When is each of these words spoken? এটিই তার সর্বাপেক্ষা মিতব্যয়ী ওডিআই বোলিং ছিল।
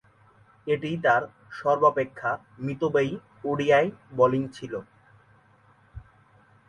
এটিই 0.67 0.97
তার 1.05 1.21
সর্বাপেক্ষা 1.51 2.31
মিতব্যয়ী 2.59 3.13
ওডিআই 3.43 3.85
বোলিং 4.17 4.43
ছিল। 4.53 4.73